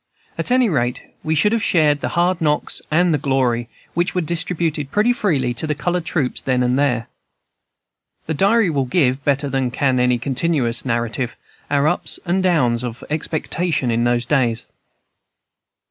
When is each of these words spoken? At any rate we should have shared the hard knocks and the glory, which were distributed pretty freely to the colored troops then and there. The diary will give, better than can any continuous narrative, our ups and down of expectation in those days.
At 0.35 0.49
any 0.49 0.67
rate 0.67 1.03
we 1.23 1.35
should 1.35 1.51
have 1.51 1.61
shared 1.61 2.01
the 2.01 2.17
hard 2.17 2.41
knocks 2.41 2.81
and 2.89 3.13
the 3.13 3.19
glory, 3.19 3.69
which 3.93 4.15
were 4.15 4.21
distributed 4.21 4.89
pretty 4.89 5.13
freely 5.13 5.53
to 5.53 5.67
the 5.67 5.75
colored 5.75 6.05
troops 6.05 6.41
then 6.41 6.63
and 6.63 6.79
there. 6.79 7.07
The 8.25 8.33
diary 8.33 8.71
will 8.71 8.85
give, 8.85 9.23
better 9.23 9.47
than 9.47 9.69
can 9.69 9.99
any 9.99 10.17
continuous 10.17 10.83
narrative, 10.85 11.35
our 11.69 11.87
ups 11.87 12.17
and 12.25 12.41
down 12.41 12.79
of 12.83 13.03
expectation 13.11 13.91
in 13.91 14.03
those 14.03 14.25
days. 14.25 14.65